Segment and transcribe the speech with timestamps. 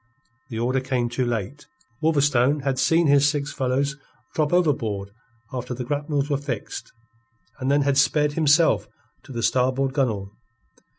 [0.49, 1.67] The order came too late.
[2.01, 3.97] Wolverstone had seen his six fellows
[4.33, 5.11] drop overboard
[5.53, 6.91] after the grapnels were fixed,
[7.59, 8.87] and then had sped, himself,
[9.25, 10.31] to the starboard gunwale.